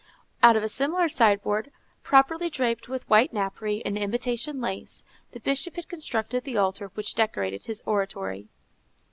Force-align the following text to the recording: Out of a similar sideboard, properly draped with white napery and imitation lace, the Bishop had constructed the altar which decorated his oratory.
Out 0.41 0.55
of 0.55 0.63
a 0.63 0.67
similar 0.67 1.07
sideboard, 1.07 1.71
properly 2.01 2.49
draped 2.49 2.87
with 2.89 3.07
white 3.07 3.31
napery 3.31 3.83
and 3.85 3.99
imitation 3.99 4.59
lace, 4.59 5.03
the 5.29 5.39
Bishop 5.39 5.75
had 5.75 5.87
constructed 5.89 6.43
the 6.43 6.57
altar 6.57 6.87
which 6.95 7.13
decorated 7.13 7.65
his 7.67 7.83
oratory. 7.85 8.47